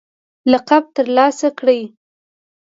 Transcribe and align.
لقب 0.51 0.83
ترلاسه 0.95 1.49
کړ 1.59 1.67